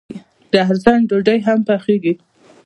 [0.51, 2.13] د ارزن ډوډۍ هم پخیږي.